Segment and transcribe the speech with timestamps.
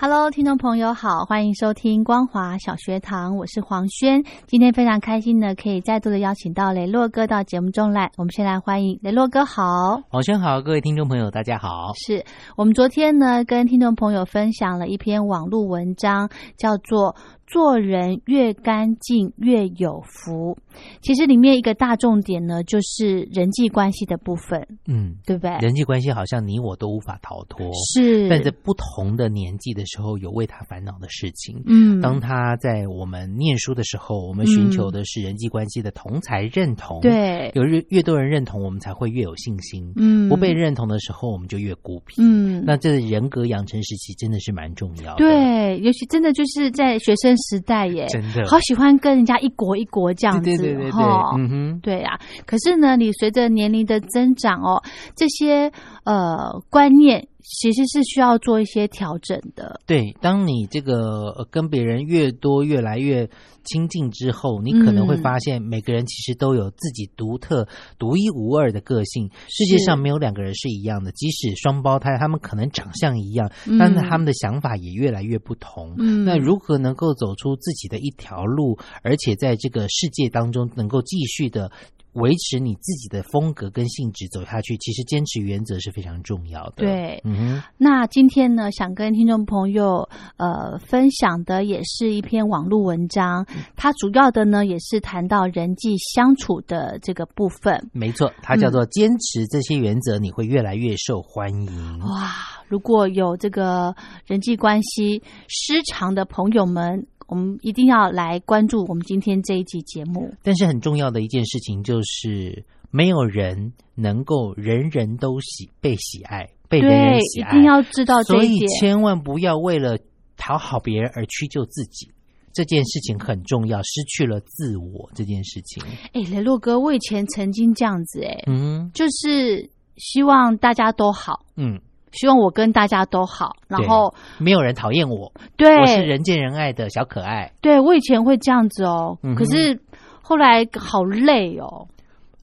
[0.00, 4.22] Hello，听众朋友好，欢迎收听光华小学堂，我是黄轩。
[4.46, 8.08] 今天非常开心呢，可以再度的邀请到雷洛哥到节目中来。
[8.16, 11.92] 我们先来欢迎雷洛哥好，黄轩好，各位听众朋友大家好。
[11.96, 12.24] 是
[12.56, 17.16] 我们昨天呢跟听众朋友分享了一篇网络文章，叫做。
[17.50, 20.56] 做人越干净越有福，
[21.00, 25.56] 其实里面一个大重点呢，就是人际关系的部分，嗯，对不对？
[25.60, 28.28] 人际关系好像你我都无法逃脱，是。
[28.28, 31.62] 但在不同的年纪的时候，有为他烦恼的事情。
[31.64, 39.90] 嗯，当他在我们念书的时候，我们寻求的是人际关系的同才认同，对，有越越多人认同，我们才会越有信心。
[39.96, 42.20] 嗯，不被认同的时候，我们就越孤僻。
[42.20, 47.37] 嗯，那这人格养成时期真的是蛮重要的，对，尤其真的就是在学生。
[47.38, 51.00] 时代耶，真的好喜欢跟人家一国一国这样子，对对对对，
[51.36, 52.18] 嗯哼，对啊。
[52.44, 54.82] 可是呢，你随着年龄的增长哦，
[55.16, 55.72] 这些
[56.04, 57.26] 呃观念。
[57.48, 59.80] 其实是需要做一些调整的。
[59.86, 63.28] 对，当你这个跟别人越多、越来越
[63.64, 67.66] 亲近之后，你可能会发现，每个人其实都有自己独特、
[67.98, 69.30] 独一无二的个性。
[69.48, 75.94] 世界上没有两个人是一样的，即使双胞胎，他们可能长相一样，但是他们的想法也越来越不同。
[75.98, 81.72] 嗯，那如何能够走出自己的一条路，而且在这个世界当中能够继续的？
[82.20, 86.84] 维持你自己的风格跟性质走下去，其实坚持原则是非常重要的。
[86.84, 93.46] 对，嗯，那今天呢，想跟听众朋友呃分享的也是一篇网络文章，
[93.76, 97.88] 它主要的呢也是谈到人际相处的这个部分。
[97.92, 101.98] 没错，它叫做坚持这些原则，你会越来越受欢迎。
[102.00, 102.32] 哇，
[102.66, 103.94] 如果有这个
[104.26, 107.06] 人际关系失常的朋友们。
[107.28, 110.34] 我们一定要来关注我们今天这一集节目。
[110.42, 117.50] 但是很重要的一件事情就是，没有人能够人人都喜被喜爱，被人人喜爱。
[117.50, 119.98] 一定要知道这一点，所以千万不要为了
[120.38, 122.10] 讨好别人而屈就自己。
[122.54, 125.84] 这件事情很重要，失去了自我这件事情。
[126.14, 131.78] 哎，雷洛哥，我以前曾经这样子，哎，嗯，就是希望大家都好，嗯。
[132.12, 137.52] 希望我跟大家都好，然后没有人讨厌我，对，我是人见人爱的小可爱。
[137.60, 139.80] 对我以前会这样子哦，可是
[140.22, 141.88] 后来好累哦。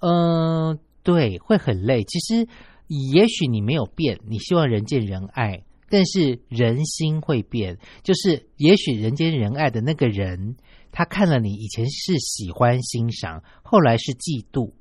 [0.01, 2.03] 嗯，对，会很累。
[2.03, 2.47] 其实
[2.87, 7.77] 也许你没有变，你希望人见人爱，但是人心会变。
[8.03, 10.57] 就是也许人见人爱的那个人，
[10.91, 14.71] 他看了你以前是喜欢欣赏，后来是嫉妒。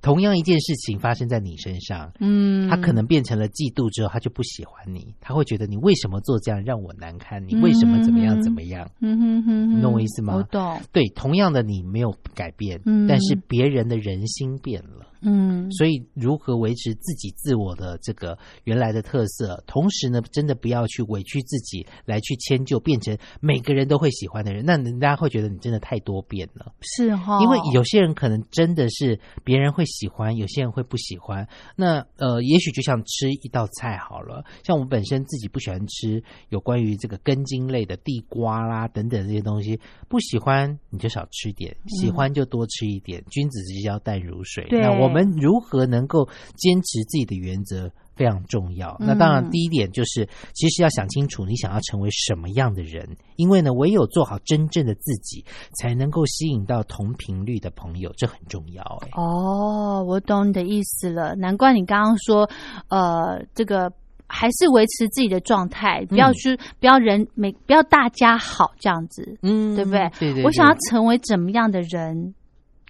[0.00, 7.44] 同样一件事情发生在你身上，嗯，他可能变成了嫉妒之后，他就不喜欢你，他会觉得你为什么做这样让我难堪？
[7.46, 8.88] 你为什么怎么样怎么样？
[9.00, 10.36] 嗯哼哼，你懂我意思吗？
[10.36, 10.80] 我懂。
[10.92, 15.06] 对，同样的你没有改变，但是别人的人心变了。
[15.20, 26.72] 嗯，所以如何维持自己自我的这个原来的特色，同时呢，真的不要去委屈自己来去迁就，变成每个人都会喜欢的人，那人家会觉得你真的太多变了。
[26.82, 31.48] 是哈，因为有些人可能真的是别人会喜欢，有些人会不喜欢。
[31.74, 43.20] 那呃，也许就像吃一道菜好了，像我本身自己不喜欢吃有关于这个根茎类的地瓜啦等等这些东西，不喜欢你就少吃点，喜欢就多吃一点。
[43.32, 44.64] 君子之交淡如水。
[44.70, 45.07] 那我。
[45.08, 48.96] 我们如何能够坚持自己的原则非常重要。
[49.00, 55.44] 那当然，第一点就是，其实要想清楚你想要成为什么样的人，因为呢，唯有做好真正的自己，
[55.80, 58.82] 才能够吸引到同频率的朋友，这很重要。
[59.02, 61.34] 哎，哦，我懂你的意思了。
[61.36, 62.48] 难怪你刚刚说，
[62.88, 63.92] 呃，这个
[64.26, 70.10] 还是维持自己的状态，不要去，不要人每不要大家好这样子，嗯，对不对？
[70.18, 70.44] 对对。
[70.44, 72.34] 我想要成为怎么样的人？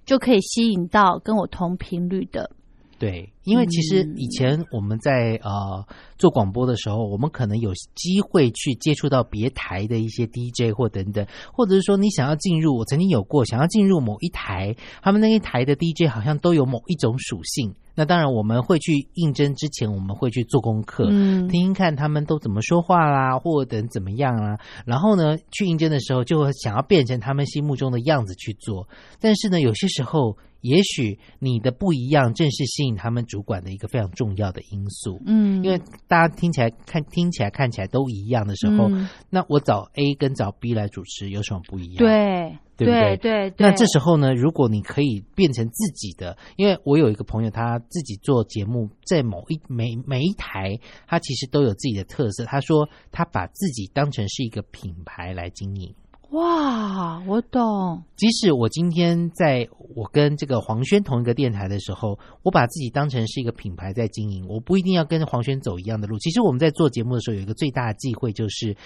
[0.09, 2.51] 就可以吸引到跟我同频率的，
[2.99, 3.33] 对。
[3.45, 5.87] 因为其实嗯以前我们在呃
[6.19, 17.75] 做广播的时候，我们可能有机会去接触到别台的一些 DJ 或等等，或者是说你想要进入，我曾经有过想要进入某一台，他们那一台的 DJ 好像都有某一种属性。
[17.95, 24.59] 那当然，我们会去应征之前，我们会去做功课，嗯听听看他们都怎么说话啦，或等怎么样啦。
[24.85, 28.87] 然后呢，去应征的时候就会想要变成他们心目中的样子去做。
[29.21, 35.21] 但是呢，有些时候，也许你的不一样，正是吸引他们主管的一个非常重要的因素。
[35.27, 41.99] 嗯，因为大家听起来看听起来看起来都一样的时候，嗯那我找 A 跟找 B 来主持有什么不一样？
[41.99, 52.45] 对对不对对对，那这时候呢，如果你可以变成自己的，因为我有一个朋友，他自己做节目，在某一每每一台，他其实都有自己的特色。
[52.45, 55.95] 他说他把自己当成是一个品牌来经营。
[56.31, 66.19] 哇，我懂，即使我今天在我跟这个黄轩同一个电台的时候，我把自己当成是一个品牌在经营，我不一定要跟黄轩走一样的路。
[66.19, 68.77] 其实我们在做节目的时候，有一个最大的忌讳就是，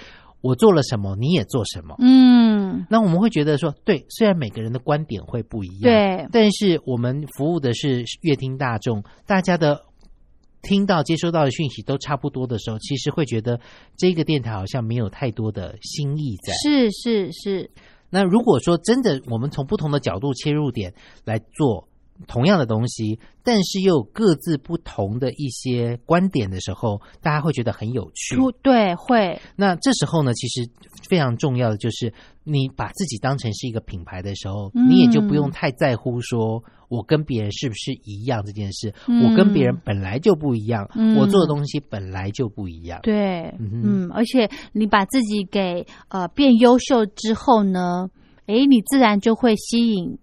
[0.40, 1.96] 我做了什么，你也做什么。
[1.98, 9.82] 嗯，那我们会觉得说，对，虽然每个人的观点会不一样，对，但是我们服务的是乐听大众，大家的
[10.62, 13.60] 听到、接收到的讯息都差不多的时候，其实会觉得
[13.96, 16.52] 这个电台好像没有太多的新意在。
[16.54, 17.70] 是是是，
[18.10, 20.94] 那如果说真的，我们从不同的角度切入点
[21.24, 21.88] 来做
[22.26, 28.36] 同样的东西，但是又有各自不同的一些观点的时候，大家会觉得很有趣。
[28.62, 30.68] 对会，那这时候呢，其实
[31.08, 32.12] 非常重要的就是，
[32.44, 38.94] 你把自己当成是一个品牌的时候，嗯你也就不用太在乎说我跟别人是不是一样这件事。
[39.08, 43.00] 嗯我跟别人本来就不一样，嗯我做的东西本来就不一样。
[43.02, 48.08] 对，嗯嗯，而且你把自己给呃变优秀之后呢，
[48.46, 50.18] 诶，你自然就会吸引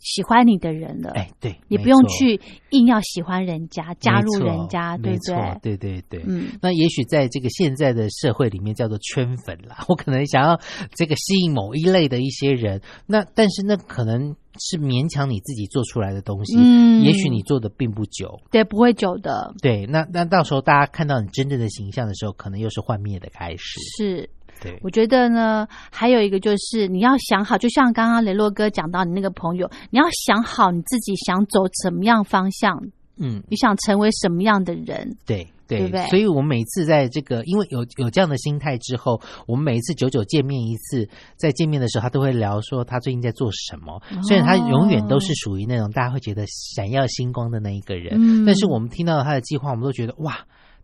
[0.00, 1.10] 喜欢你的人了。
[1.10, 2.40] 哎，对，也不用去
[2.70, 5.58] 硬要喜欢人家，加入人家，对不对？
[5.62, 6.24] 对对对。
[6.26, 10.58] 嗯，那也许在这个现在的社会里面叫做圈粉啦，我可能想要
[10.94, 23.80] 这个吸引某一类的一些人，那但是那可能是勉强你自己做出来的东西，嗯也许你做的并不久，对，不会久的，对，那那到时候大家看到你真正的形象的时候，可能又是幻灭的开始。
[23.96, 24.30] 是。
[24.60, 32.76] 对，我觉得呢，还有一个就是你要想好，就像刚刚雷洛哥讲到你那个朋友，你要想好你自己想走什么样方向，
[33.18, 35.16] 嗯，你想成为什么样的人。
[35.24, 41.06] 对对对不对所以我们每次在这个，因为有有这样的心态之后，我们每一次久久见面一次，
[41.36, 44.00] 在见面的时候，他都会聊说他最近在做什么。
[44.26, 50.38] 虽然他永远都是属于那种大家会觉得闪耀星光的那一个人，嗯但是我们听到他的计划，我们都觉得哇。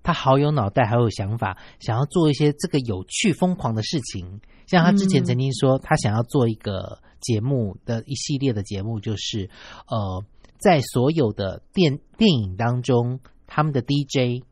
[0.05, 4.41] 他好有脑袋，好有想法，想要做一些这个有趣、疯狂的事情。
[4.67, 9.51] 像他之前嗯曾经说，他想要做一个节目的一系列的节目，就是
[9.89, 10.25] 呃，
[10.59, 14.45] 在所有的电电影当中，他们的 DJ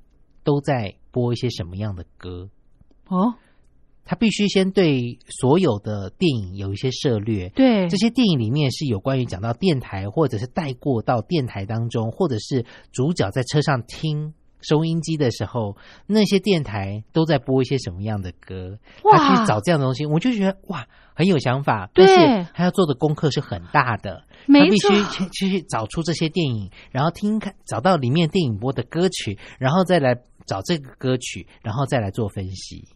[0.43, 2.48] 都在播一些什么样的歌。
[3.08, 3.34] 哦，
[4.05, 15.76] 他必须先对所有的电影有一些涉略，对，这些电影里面是有关于讲到电台，或者是带过到电台当中，或者是主角在车上听收音机的时候，
[16.06, 19.19] 那些电台都在播一些什么样的歌，哇。
[19.19, 22.06] 他去找这样的东西，我就觉得哇，很有想法，对。
[22.06, 30.14] 但是他要做的功课是很大的，他必须去去去找出这些电影，然后听看找到里面电影播的歌曲，然后再来
[30.47, 32.88] 找这个歌曲，然后再来做分析。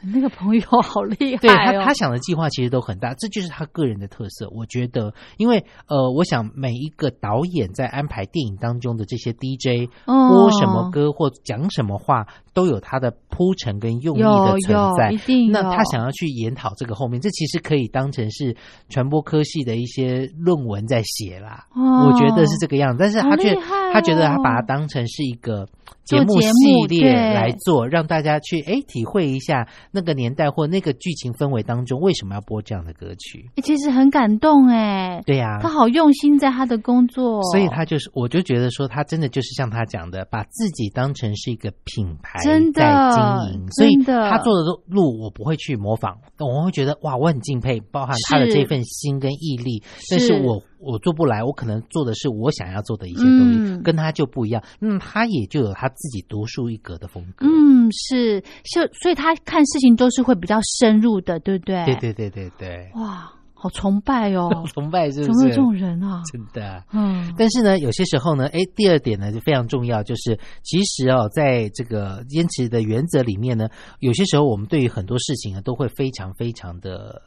[0.00, 4.48] 你那个朋友好厉害哦，他，他想的计划其实都很大，这就是他个人的特色。
[4.50, 12.26] 我觉得，因为呃，我想每一个导演在安排电影当中的这些 DJ 哦播什么歌或讲什么话，
[12.58, 15.16] 都有他的铺陈跟用意的存在一。
[15.18, 18.56] 定那他想要去研讨这个后面，这其实可以当成是
[18.88, 21.64] 传播科系的一些论文在写啦。
[21.74, 23.54] 哦我觉得是这个样子，但是他却、
[23.92, 25.66] 他觉得他哦把它当成是一个
[26.04, 33.48] 节目系列来做，让大家去哎体会一下那个年代或那个剧情氛围当中为什么要播这样的歌曲。
[33.56, 53.82] 欸其实很感动哎，对呀、他好用心在他的工作，所以他就是，我就觉得说，他真的就是像他讲的，把自己当成是一个品牌真的在经营，所以他做的路我不会去模仿，我会觉得哇，我很敬佩，包含他的这份心跟毅力，但是是我我做不来，我可能做的是我想要做的一些东西，嗯。
[53.82, 57.46] 跟他就不一样，那他也就有他自己独树一格的风格。
[57.46, 61.84] 嗯是，就所以他看事情都是会比较深入的，对不对？
[61.86, 65.44] 对对对对对，哇，好崇拜哦， 崇拜是怎不是？
[65.44, 66.22] 么有这种人啊？
[66.32, 66.84] 真的。
[66.92, 77.20] 嗯，但是呢，有些时候呢，哎，第二点呢就非常重要，就是其实哦，在这个坚持的原则里面呢，有些时候我们对于很多事情啊，都会非常非常的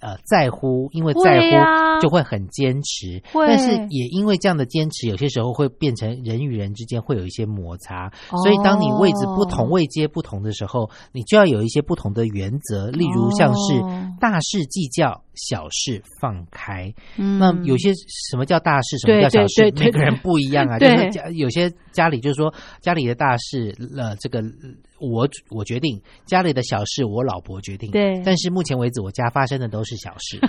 [0.00, 3.46] 呃在乎，因为在乎啊就会很坚持，会。
[3.46, 8.10] 但是也因为这样的坚持，有些时候会变成人与人之间会有一些摩擦。
[8.42, 14.16] 所以当你位置不同、哦位阶不同的时候，你就要有一些不同的原则，例如像是哦。
[14.20, 16.92] 大事计较，小事放开。
[17.16, 17.38] 嗯。
[17.38, 19.62] 那有些什么叫大事，什么叫小事？
[19.62, 20.78] 对，对对每个人不一样啊。
[20.80, 20.96] 就对。
[20.96, 24.42] 是家有些家里就是说家里的大事，呃，这个
[25.00, 27.90] 我我决定；家里的小事，我老婆决定。
[27.90, 30.38] 对但是目前为止，我家发生的都是小事。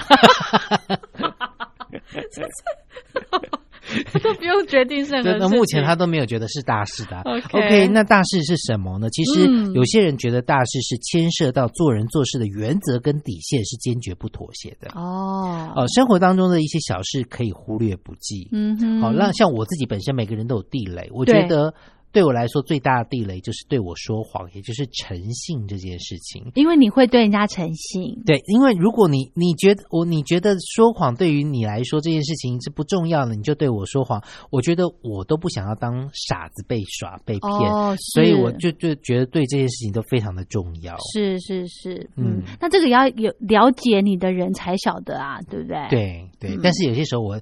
[4.24, 9.10] 都不用决定任何那目前情他都没有觉得是大事的啊、OK OK，那大事是什么呢？
[9.10, 14.91] 其实嗯有些人觉得大事是牵涉到做人做事的原则跟底线，是坚决不妥协的。
[14.96, 18.48] 哦，哦，生活当中的一些小事可以忽略不计。
[18.53, 21.10] 嗯哼，好，那像我自己本身，每个人都有地雷。
[21.12, 21.74] 我觉对得
[22.12, 26.51] 对我来说最大的地雷就是对我说谎，也就是诚信这件事情。
[26.56, 40.96] 因为你会对人家诚信，对，因为如果你你觉得我你觉得说谎对于你来说这件事情是不重要的，你就对我说谎，我觉得我都不想要当傻子被耍被骗，哦，所以我就就觉得对这件事情都非常的重要。
[41.13, 47.39] 是是是，嗯嗯，那这个要有了解你的人才晓得啊，对不对？，对对，嗯但是有些时候我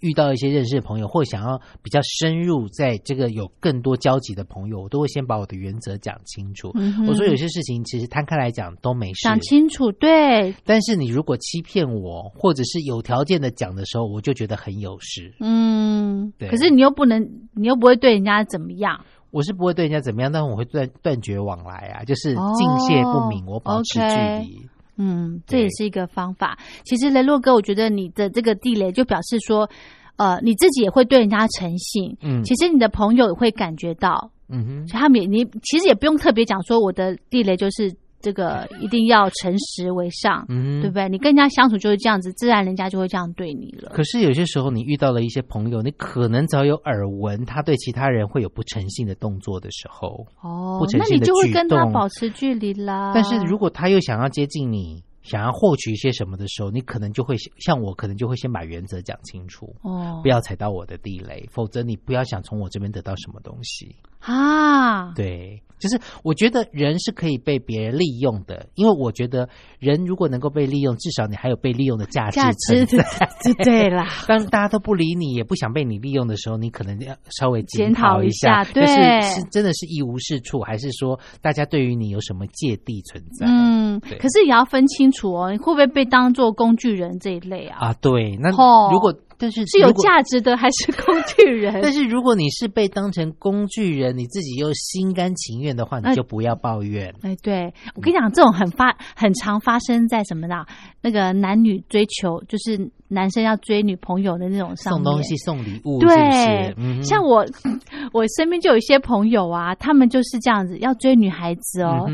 [0.00, 6.70] 遇到一些认识的朋友，或想要比较深入，在这个有更多交集的朋友，我都会先把我的原则讲清楚。
[6.74, 15.34] 嗯我说有些事情其实摊开来讲都没事，讲清楚，对，但是你如果欺骗我，或者是有条件的讲的时候，我就觉得很有事。
[15.40, 17.22] 嗯，对可是你又不能，
[17.54, 24.68] 你又不会对人家怎么样，我是不会对人家怎么样，但我会断断绝往来啊，就是敬谢不敏，哦我保持距离。
[24.98, 26.58] 嗯，这也是一个方法。
[26.84, 29.68] 其实雷洛哥，我觉得你的这个地雷就表示说，
[30.16, 32.16] 呃，你自己也会对人家诚信。
[32.20, 41.08] 嗯其实你的朋友也会感觉到，嗯哼，所以他们也你其实也不用特别讲说我的地雷就是这个一定要诚实为上，嗯对不对？
[41.08, 43.90] 你跟人家相处就是这样子，自然人家就会这样对你了。
[43.92, 53.10] 可是有些时候，你遇到了一些朋友，你可能早有耳闻，他对其他人会有不诚信的动作的时候，哦不，诚那你信的举就会跟他动保持距离啦。
[53.12, 63.94] 但是如果他又想要接近你，想要获取一些什么的时候，你可能就会像我，可能就会先把原则讲清楚，哦不要踩到我的地雷，否则你不要想从我这边得到什么东西。
[64.24, 69.48] 啊，对，就是我觉得人是可以被别人利用的，因为我觉得
[69.80, 73.04] 人如果能够被利用，至少你还有被利用的价值存在。
[73.42, 74.06] 对对啦。
[74.28, 83.46] 当大家都不理你，也不想被你利用的时候，你可能要稍微检讨讨一下，下就是对是真的是一无是处，还是说大家对于你有什么芥蒂存在？
[83.48, 87.88] 嗯，可是也要分清楚哦，你会不会被当做工具人这一类啊？
[87.88, 91.78] 啊，对，那哦如果但是是有价值的还是工具人？
[91.82, 97.14] 但是如果你是被当成工具人，你自己又心甘情愿的话，哎你就不要抱怨。
[97.22, 100.64] 哎，对我跟你讲，这种很发很常发生在什么呢？
[101.00, 105.04] 那个男女追求，就是男生要追女朋友的那种上面。
[105.04, 107.44] 送东西、送礼物，对像我，
[108.12, 112.06] 我身边就有一些朋友啊，他们就是这样子，要追女孩子哦，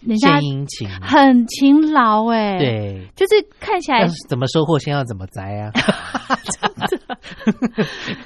[0.00, 5.70] 人家献殷勤，很勤劳哎、，对，就是看起来怎么收获，先要怎么摘啊？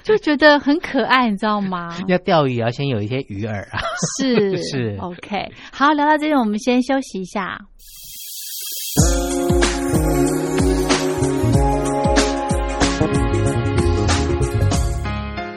[0.04, 1.96] 就觉得很可爱，你知道吗？
[2.06, 3.80] 要钓鱼也要先有一些鱼饵啊。
[4.20, 7.58] 是 是 OK，好，聊到这里，我们先休息一下。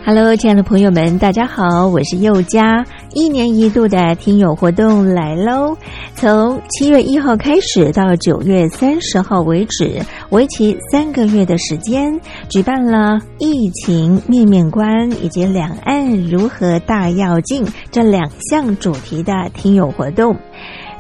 [0.06, 2.84] Hello，亲爱的朋友们，大家好，我是佑佳。
[3.20, 5.76] 一年一度的听友活动来喽！
[6.14, 20.38] 从七月一号开始到九月三十号为止，为期三个月的时间，举办了疫情面面观以及两岸如何大要进这两项主题的听友活动。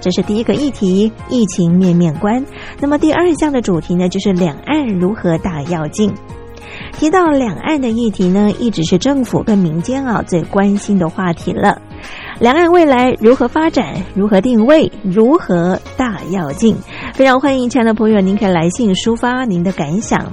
[0.00, 2.44] 这是第一个议题，疫情面面观。
[2.78, 6.12] 那么第二项的主题呢，就是两岸如何大跃进。
[6.92, 11.80] 提到两岸的议题呢，一直是政府跟民间啊最关心的话题了。
[12.38, 16.74] 两岸未来如何发展，如何定位，如何大跃进？
[17.12, 20.32] 非常欢迎亲爱的朋友，您可以来信抒发您的感想。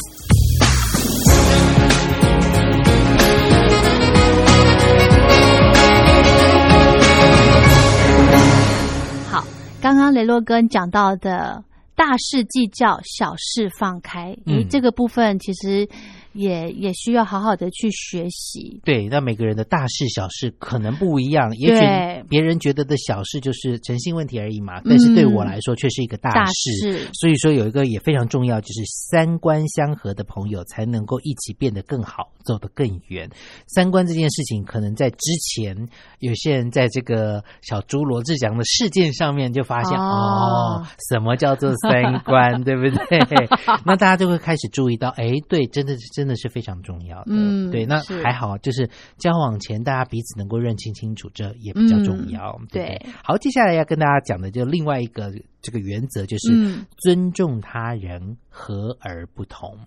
[9.81, 11.63] 刚刚雷洛哥讲到的
[12.01, 15.87] 大事计较，小事放开，嗯，这个部分其实。
[16.33, 18.79] 也也需要好好的去学习。
[18.85, 27.05] 对，那每个人的大事小事可能不一样，也许别人觉得的小事就是诚信问题而已嘛，但是对我来说却是一个大事。
[27.15, 33.29] 所以说有一个也非常重要，就是三观相合的朋友才能够一起变得更好，走得更远。
[33.67, 35.75] 三观这件事情，可能在之前
[36.19, 41.90] 有些人在这个小猪罗志祥的事件上面就发现哦，什么叫做三
[42.23, 43.19] 观，对不对？
[43.85, 46.11] 那大家就会开始注意到，哎，对，真的是。
[46.21, 53.01] 真的是非常重要的，嗯，对，那还好，就是交往前大家彼此能够认清清楚，这也比较重要，对。
[53.23, 55.31] 好，接下来要跟大家讲的就另外一个
[55.61, 59.79] 这个原则，就是尊重他人，和而不同。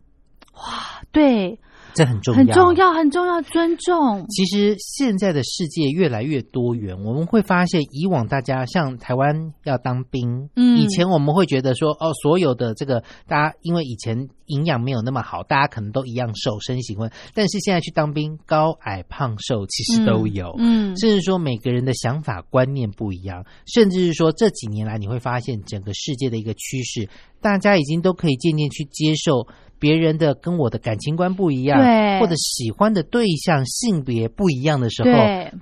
[0.55, 1.59] 哇，对。
[1.95, 3.41] 这很重要，很重要，很重要。
[3.43, 4.27] 尊重。
[4.29, 17.11] 其实现在的世界越来越多元，我们会发现，以往大家像台湾要当兵，嗯，以前我们会觉得说，哦，所有的这个大家，因为以前营养没有那么好，大家可能都一样瘦身形温。
[17.33, 27.09] 但是现在去当兵，高矮胖瘦其实都有，嗯，甚至说每个人的想法观念不一样，甚至是说这几年来你会发现整个世界的一个趋势，
[27.41, 29.47] 大家已经都可以渐渐去接受。
[29.79, 35.11] 别人的跟我的感情观不一样，对或者喜欢的对象性别不一样的时候，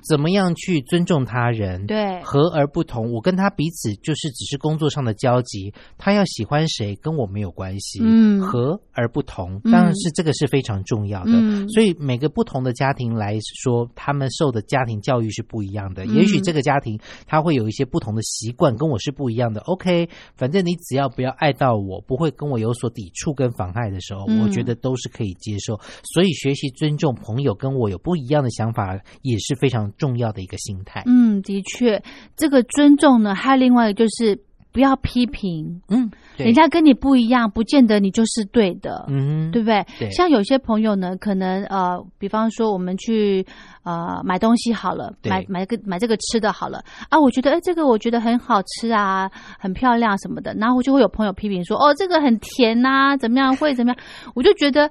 [0.09, 1.87] 怎么样去尊重他人？
[1.87, 3.13] 对，和而不同。
[3.13, 8.01] 我跟他彼此就是只是工作上的交集，他要喜欢谁跟我没有关系。
[8.03, 11.31] 嗯，和而不同，当然是这个是非常重要的。
[11.33, 16.05] 嗯所以每个不同的家庭来说，他们受的家庭教育是不一样的。
[16.05, 19.63] 也许这个家庭他会有一些不同的习惯，跟我是不一样的。
[19.63, 24.03] OK，反正你只要不要爱到我，不会跟我有所抵触跟妨碍的。
[24.03, 31.03] 时候，我觉得都是可以接受，所以学习尊重朋友跟我有不一样的想法也是非常重要的一个心态。
[31.07, 32.03] 嗯，的确，
[32.37, 34.39] 这个尊重呢，还有另外一个就是
[34.73, 35.81] 不要批评。
[35.89, 39.05] 嗯，人家跟你不一样，不见得你就是对的。
[39.09, 39.85] 嗯，对不对？
[40.11, 43.47] 像有些朋友呢，可能呃，比方说我们去。
[43.85, 47.19] 呃，买东西好了，买买个买这个吃的好了啊！
[47.19, 50.55] 我觉得，哎，这个我觉得很好吃啊，很漂亮什么的。
[50.55, 53.57] 然后就会有朋友批评说，哦，这个很甜呐，怎么样？
[53.57, 53.99] 会怎么样？
[54.37, 54.89] 我就觉得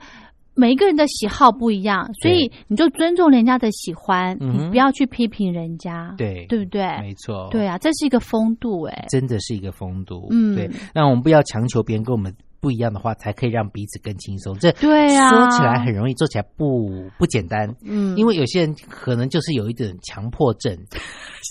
[0.54, 6.84] 每一个人的喜好不一样，所以你就尊重人家的喜欢，你不要去批评人家，对对不对？
[7.00, 10.28] 没错，对啊，这是一个风度，哎，真的是一个风度。
[10.32, 12.34] 嗯，对，那我们不要强求别人跟我们。
[12.62, 14.56] 不一样的话，才可以让彼此更轻松。
[14.60, 17.68] 这对啊，说起来很容易，做起来不不简单。
[17.84, 20.78] 嗯，因为有些人可能就是有一点强迫症，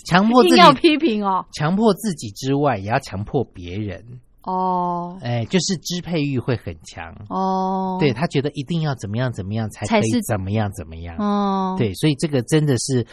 [0.07, 4.01] 强迫自己 要批评哦，强迫自己之外，也要强迫别人。
[4.43, 7.13] 哦，哎，就是支配欲会很强。
[7.29, 11.15] 哦，对他觉得一定要怎么样怎么样才可以怎么样怎么样。
[11.17, 13.05] 哦，对，所以这个真的是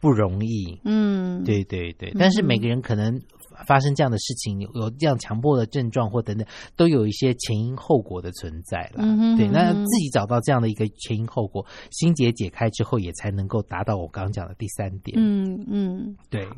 [0.00, 0.80] 不容易。
[0.84, 3.20] 嗯，对对对，但是每个人可能。
[3.68, 6.44] 发生这样的事情，有有这样强迫的症状或等等，
[6.74, 9.04] 都有一些前因后果的存在了。
[9.36, 15.16] 对，那自己找到这样的一个前因后果，心结解开之后，也才能够达到我刚刚讲的第三点。
[15.16, 16.48] 嗯嗯，对，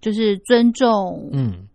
[0.00, 1.28] 就是尊重。
[1.32, 1.68] 嗯。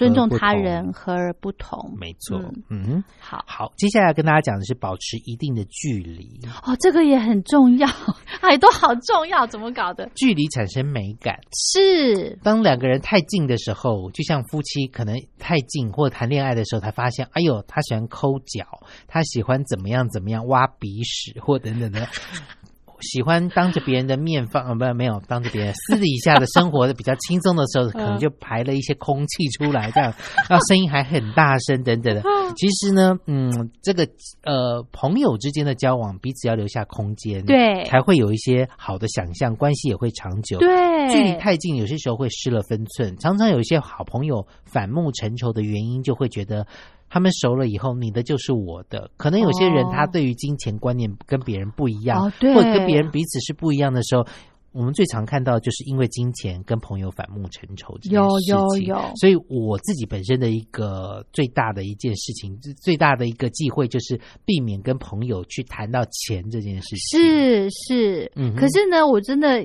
[0.00, 1.94] 尊重他人和而不同。
[1.98, 2.38] 没错
[2.70, 7.86] 嗯，嗯，好好，接下来跟大家讲的是保持一定的距离，哦，这个也很重要，
[8.40, 10.08] 哎，都好重要，怎么搞的？
[10.14, 11.38] 距离产生美感。
[11.52, 18.64] 是当两个人太近的时候，就像夫妻可能太近或谈恋爱的时候，才发现，哎呦，他喜欢抠脚，
[19.06, 22.06] 他喜欢怎么样怎么样挖鼻屎或等等的。
[23.00, 30.12] 喜欢当着别人的面放， 呃，不，没有当着别人私底下的生活的比较轻松的时候，可能就排了一些空气出来，这样，
[30.48, 32.22] 然后声音还很大声等等的。
[32.56, 34.08] 其实呢，嗯，这个
[34.44, 40.58] 呃，朋友之间的交往，彼此要留下空间，对才会有一些好的想象，关系也会长久。
[40.58, 43.16] 对，距离太近，有些时候会失了分寸。
[43.18, 46.66] 常常有一些好朋友反目成仇的原因，就会觉得
[47.10, 49.10] 他们熟了以后，你的就是我的。
[49.18, 54.24] 可能有些人哦他对于金钱观念跟别人不一样，或者跟别人彼此是不一样的时候。
[54.72, 58.86] 我们最常看到，就是因为金钱跟朋友反目成仇这件有事情。
[58.86, 67.20] 有有所以我自己本身的一个最大的一件事情，最大的一个忌讳，就是避免跟朋友去谈到钱这件事情。
[67.20, 69.60] 是是，嗯可是呢，我真的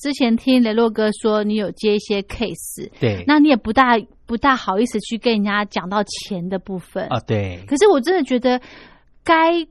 [0.00, 8.60] 之前听雷洛哥说你有接一些 case，对，那你也不大不大好意思去跟人家讲到钱的部分啊，对，可是我真的觉得
[9.22, 9.66] 该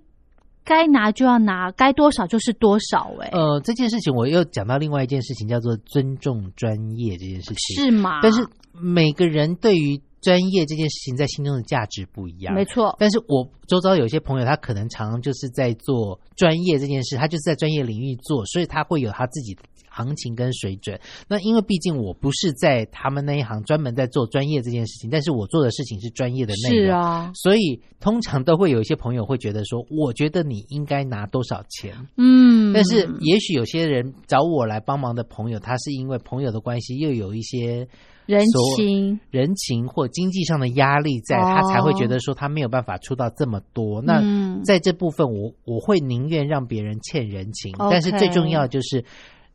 [0.63, 7.83] 该拿就要拿，该多少就是多少、欸，哎、呃，这件事情我又讲到另外一件事情，叫做尊重专业这件事情。
[7.83, 8.21] 是吗？
[8.21, 12.55] 但是每个人对于专业这件事情在心中的价值不一样。
[12.55, 19.63] 没错，但是我周遭有些朋友，他可能常常就是在做专业这件事，他就是在专业领域做，所以他会有他自己的
[19.93, 20.99] 行情跟水准。
[21.27, 26.85] 那因为毕竟我不是在他们那一行专门在做专业这件事情，但是我做的事情是专业的内容。
[26.87, 37.87] 是啊，所以通常都会有一些朋友会觉得说，我觉得你应该拿多少钱，嗯，但是也许有些人找我来帮忙的朋友，他是因为朋友的关系，又有一些
[38.25, 38.43] 人
[38.75, 44.01] 情人情或经济上的压力在，哦他才会觉得说他没有办法出到这么多。
[44.01, 49.05] 那嗯在这部分我，我会宁愿让别人欠人情但是最重要就是。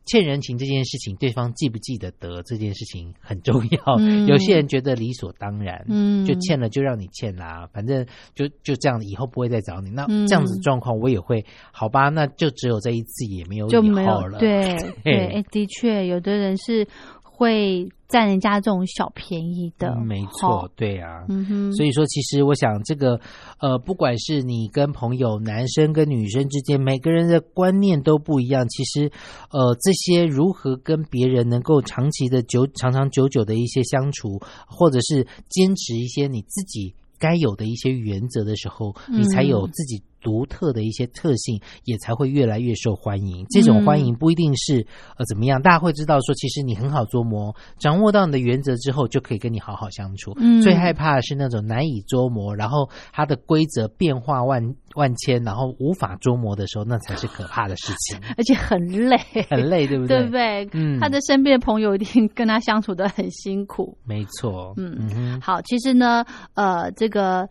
[0.09, 3.79] 欠人情这件事情，对方记不记得得这件事情很重要。
[3.99, 9.89] 嗯有些人觉得理所当然，嗯就欠了就让你欠啦，反正就就这样，以后不会再找你。
[9.91, 14.39] 那嗯这样子状况，我也会好吧，那就只有这一次，也没有就没有以后了。
[14.39, 16.87] 对 对，的确，有的人是
[17.39, 21.23] 会占人家这种小便宜的，嗯没错齁，对啊。
[21.29, 23.17] 嗯哼，所以说，其实我想，这个
[23.59, 28.67] 呃，不管是你跟朋友，男生跟女生之间，每个人的观念都不一样。
[28.67, 29.09] 其实，
[29.51, 43.45] 呃，这些如何跟别人能够长期的久、长长久久的一些相处，或者是坚持一些你自己该有的一些原则的时候，你才有嗯自己独特的一些特性，也才会越来越受欢迎。
[43.49, 44.85] 这种欢迎不一定是
[45.17, 50.33] 呃怎么样，大家会知道说，其实你很好捉摸，掌握到你的原则之后，就可以跟你好好相处。
[50.37, 50.61] 嗯。
[50.61, 59.17] 最害怕的是那种难以捉摸，然后它的规则变化万万千，然后无法捉摸的时候，那才是可怕的事情， 而且很累，
[59.49, 60.17] 很累，对不对？
[60.17, 60.69] 对不对？
[60.73, 60.99] 嗯。
[60.99, 63.97] 他的身边的朋友一定跟他相处的很辛苦。
[64.05, 65.09] 没错，嗯。
[65.15, 67.47] 嗯，好，其实呢，呃，这个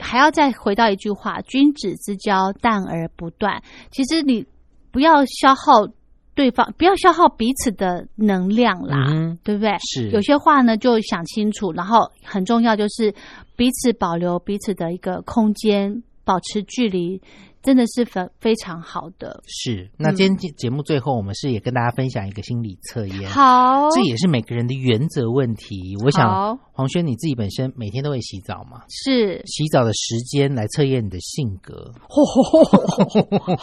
[0.00, 3.62] 还要再回到一句话：君子之交淡而不断。
[3.90, 4.44] 其实你
[4.90, 5.86] 不要消耗
[6.34, 9.72] 对方，不要消耗彼此的能量啦，嗯对不对？
[9.90, 13.12] 是有些话呢就想清楚，然后很重要就是
[13.56, 17.20] 彼此保留彼此的一个空间，保持距离，
[17.62, 19.42] 真的是非非常好的。
[19.46, 19.90] 是。
[19.96, 25.96] 那今天节节目最后，我们是也跟大家分享一个心理测验，好，这也是每个人的原则问题。
[26.04, 28.82] 我想，黄轩你自己本身每天都会洗澡嘛？
[28.88, 31.92] 是洗澡的时间来测验你的性格。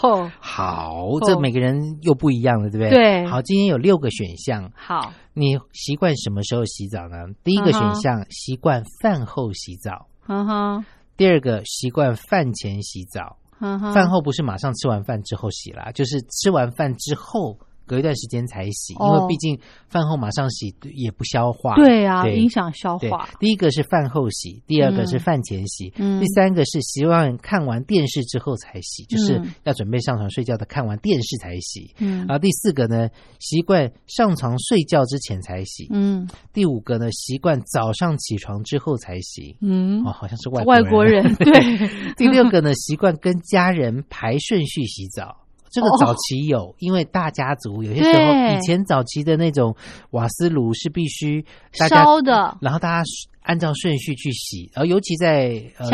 [0.02, 2.90] 哦，好，这每个人又不一样了，对不对？
[2.90, 7.16] 对好，今天有六个选项，好，你习惯什么时候洗澡呢？
[7.44, 10.86] 第一个选项习惯饭后洗澡，嗯哼，
[11.18, 13.38] 第二个习惯饭前洗澡。
[13.60, 21.76] 饭后不是马上吃完饭之后洗啦，就是吃完饭之后隔一段时间才洗，因哦为毕竟饭后马上洗也不消化。
[21.76, 22.36] 对啊，对。
[22.36, 25.20] 影响消对化。，第一个是饭后洗，第二个是嗯。
[25.20, 26.20] 饭前洗，嗯。
[26.20, 29.54] 第三个是希望看完电视之后才洗，就是嗯。
[29.64, 31.94] 要准备上床睡觉的，看完电视才洗。
[32.00, 32.20] 嗯。
[32.28, 36.28] 然后第四个呢，习惯上床睡觉之前才洗；嗯。
[36.54, 39.56] 第五个呢，习惯早上起床之后才洗。
[39.62, 40.04] 嗯。
[40.06, 41.54] 哦，，好像是外外国人对，
[42.18, 45.45] 第六个呢，习惯跟家人排顺序洗澡。
[45.76, 45.98] 这个哦。
[46.00, 49.76] 早期有，因为大家族有些时候以前早期的那种
[50.12, 52.58] 瓦斯炉是必须烧的。
[52.62, 53.04] 然后大家
[53.42, 55.88] 按照顺序去洗，而尤其在呃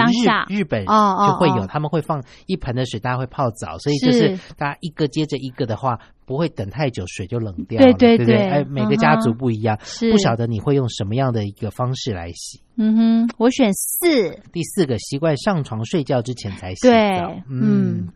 [0.47, 4.21] 日日本就会有，哦他们会放一盆的水，大家会泡澡，所以就是。
[4.21, 8.35] 是大家一个接着一个的话，不会等太久，水就冷掉对了，对不对？
[8.35, 8.47] 对。
[8.49, 10.11] 哎，每个家族不一样，是。
[10.11, 12.61] 不晓得你会用什么样的一个方式来洗。
[12.75, 12.95] 嗯
[13.27, 17.33] 哼，我选四，第四个，习惯上床睡觉之前才洗对澡。
[17.49, 18.07] 嗯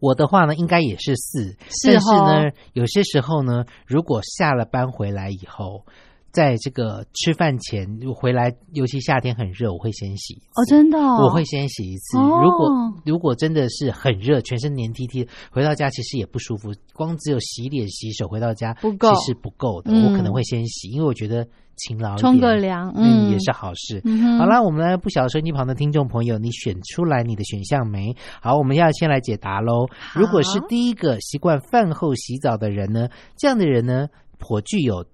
[0.00, 5.84] 我的话呢，应该也是四，是但是呢哦，有些时候呢，如果下了班回来以后，
[6.32, 10.46] 在这个吃饭前回来，尤其夏天很热，我会先洗一次。
[10.54, 12.18] 哦，真的、哦，我会先洗一次。
[12.18, 12.70] 哦如果
[13.04, 19.90] 如果真的是很热，全身黏 T T，回到家其实也不舒服，光只有洗脸洗手回到家不够其实不够的。
[19.92, 24.00] 嗯我可能会先洗，因为我觉得勤劳冲个凉嗯，嗯也是好事。
[24.04, 28.14] 嗯好啦，我们来不晓得收音机旁的听众朋友，你选出来你的选项没？
[28.40, 29.86] 好，我们要先来解答喽。
[30.14, 35.04] 如果是第一个习惯饭后洗澡的人呢，这样的人呢，颇具有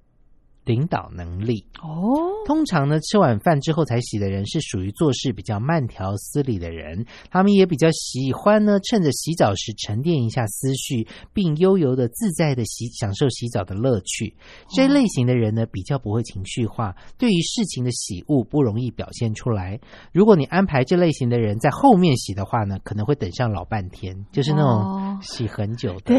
[0.66, 1.64] 领导能力。
[1.80, 14.34] 哦，通常呢，吃晚饭之后才洗的人是属于做事比较慢条斯理的人，他们也比较喜欢呢，趁着洗澡时沉淀一下思绪，并悠游的自在的洗享受洗澡的乐趣。
[14.68, 19.80] 这类型的人呢，比较不会情绪化，对于事情的喜恶不容易表现出来。
[20.12, 26.18] 如果你安排这类型的人在后面洗的话呢，可能会等上老半天，就是那哦种洗很久的。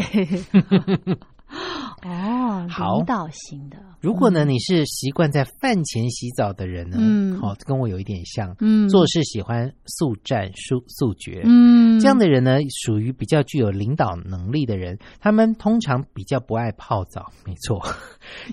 [2.04, 2.96] 哦，好。
[2.96, 7.38] 领导型的，如果呢，你是习惯在饭前洗澡的人呢，嗯。
[7.40, 8.88] 好、跟我有一点像，嗯。
[8.88, 17.80] 做事喜欢速战速速决，嗯，这样的人呢，属于比较具有领导能力的人，他们通常比较不爱泡澡，没错，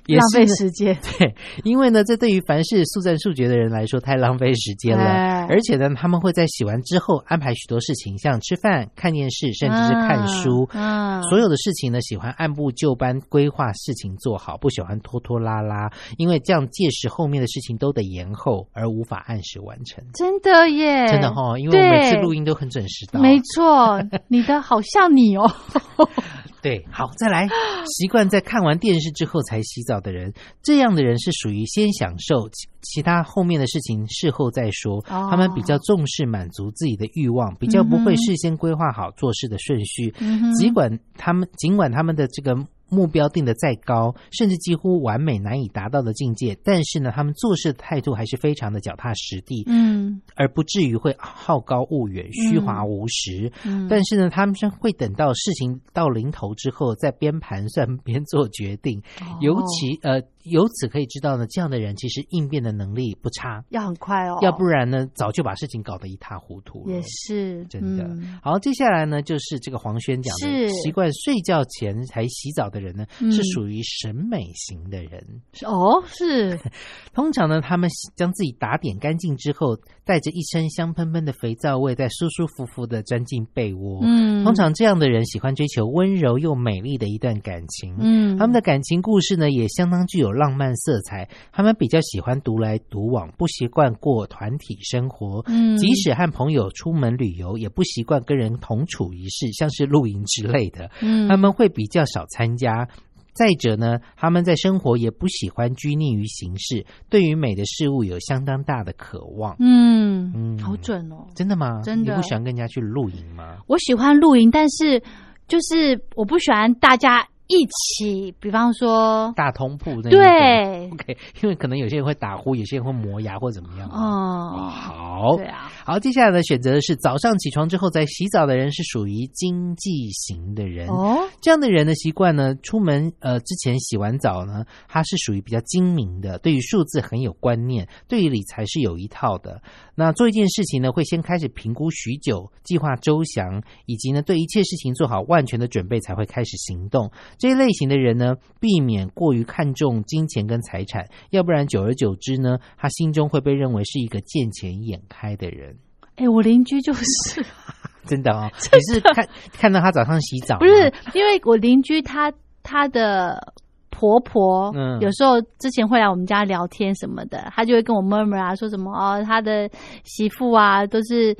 [0.07, 10.67] 也 浪费时间， 对，因为呢，这对于凡事速战速决的人来说太浪费时间了，哎而且呢，他们会在洗完之后安排许多事情，像吃饭、看电视，甚至是看书。
[10.73, 20.03] 嗯，所有的事情呢，喜欢按部就班规划事情做好，不喜欢拖拖拉拉，因为这样届时后面的事情都得延后，而无法按时完成。
[20.13, 23.19] 真的耶，真的哈、因为我每次录音都很准时到。
[23.19, 25.49] 没错，你的好像你哦，
[26.65, 27.47] 对，好，再来。
[27.85, 34.97] 习惯在看完电视之后才洗澡的人，这样的人是属于先享受其其他后面的事情事后再说。
[35.07, 40.11] 哦他们比较重视满足自己的欲望，比较不会事先规划好做事的顺序。
[40.17, 42.55] 嗯尽管他们尽管他们的这个
[42.89, 53.51] 目标定得再高，甚至几乎完美难以达到的境界，但是呢，他们做事的态度还是非常的脚踏实地，嗯而不至于会好高骛远、虚华无实。
[53.65, 58.99] 嗯，但是呢，他们是会等到事情到临头之后，再边盘算 边做决定。
[59.19, 66.93] 哦尤其呃，由此可以知道呢，这样的人其实应变的能力不差，要很快哦，要不然呢，早就把事情搞得一塌糊涂了。
[66.93, 68.39] 也是真的、嗯。
[68.41, 73.31] 好，接下来呢，就是这个黄轩讲的，是习惯睡觉前才洗澡的人呢，嗯。
[73.31, 75.21] 是属于审美型的人。
[75.65, 76.57] 哦，是。
[77.13, 83.99] 通常呢，他们将自己打点干净之后，带着一身香喷喷的肥皂味，再舒舒服服的钻进被窝。
[84.03, 87.95] 嗯，通常这样的人喜欢追求温柔又美丽的一段感情。
[87.99, 91.27] 嗯，他们的感情故事呢，也相当具有浪漫色彩。
[91.51, 95.41] 他们比较喜欢独来独往，不习惯过团体生活。
[95.47, 100.91] 嗯即使和朋友出门旅游，也不习惯跟人同处一室，像是露营之类的。
[101.01, 102.87] 嗯他们会比较少参加。
[103.33, 109.57] 再者呢，他们在生活也不喜欢拘泥于形式，对于美的事物有相当大的渴望。
[109.59, 111.27] 嗯嗯好准哦。
[111.35, 111.81] 真的吗？
[111.83, 113.57] 真的你不喜欢跟人家去露营吗？
[113.67, 115.03] 我喜欢露营，但是
[115.49, 123.87] 就是我不喜欢大家一起，比方说，大通铺那对，OK，因为可能有些人会打呼，有些人会磨牙或怎么样。
[123.89, 130.87] 哦，好对，啊，好，接下来的，选择的是早上起床之后再洗澡的人，是属于经济型的人。
[130.87, 139.61] 哦，这样的人的习惯呢，出门呃之前洗完澡呢，他是属于比较精明的，对于数字很有观念，对于理财是有一套的。
[139.93, 147.11] 那做一件事情呢，会先开始评估许久，计划周详，以及呢对一切事情做好万全的准备，才会开始行动。
[147.37, 155.75] 这一类型的人呢，避免过于看重金钱跟财产，要不然久而久之呢，他心中会被认为是一个见钱眼开的人。
[156.15, 157.45] 哎，我邻居就是，
[158.05, 160.57] 真的哦，你是看看到他早上洗澡？
[160.59, 162.31] 不是因为我邻居他
[162.63, 163.53] 他的。
[163.97, 169.69] 婆婆，嗯有时候之前会来我们家聊天什么的，他就会跟我 murmur 啊，说什么哦，他的
[170.03, 171.33] 媳妇啊都是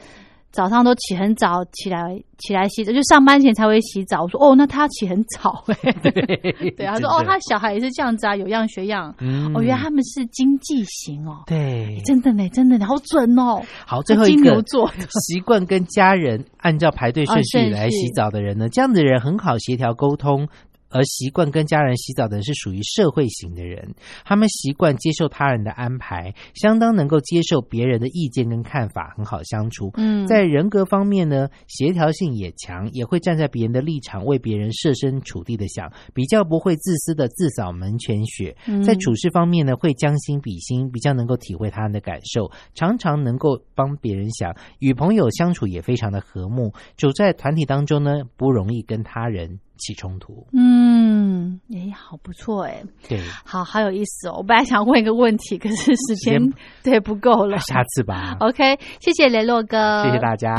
[0.55, 4.23] 早上都起很早起来起来洗澡，就上班前才会洗澡。
[4.23, 6.11] 我说哦，那他起很早哎、对
[6.71, 9.13] 对，她说哦，他小孩也是这样子啊，有样学样。
[9.19, 13.61] 嗯哦，原来他们是经济型哦，对，真的呢，真的呢，好准哦。
[13.85, 14.89] 好，最后一个金牛座
[15.27, 20.47] 习惯跟家人按照排队顺序来洗澡的人呢，这样的人很好协调沟通。
[20.95, 29.91] 而习惯跟家人洗澡的人是属于社会型的人，他们习惯接受他人的安排，相当能够接受别人的意见跟看法，很好相处。
[29.95, 38.55] 嗯，在人格方面呢，协调性也强，也会站在别人的立场为别人设身处地的想，比较不会自私的自扫门前雪。
[38.65, 46.71] 嗯在处事方面呢，会将心比心，比较能够体会他人的感受，常常能够帮别人想，与朋友相处也非常的和睦。
[46.95, 50.45] 走在团体当中呢，不容易跟他人起冲突。
[50.53, 54.35] 嗯，哎，好不错哎，对，好好有意思哦。
[54.37, 57.57] 我本来想问一个问题，可是时间时间对不够了。
[57.59, 58.37] 下次吧。
[58.39, 60.55] OK，谢谢雷洛哥，谢谢大家。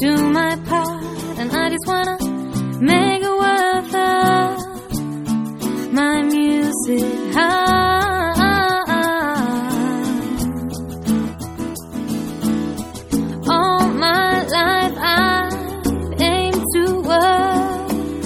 [0.00, 1.02] Do my part,
[1.38, 2.16] and I just wanna
[2.80, 3.17] make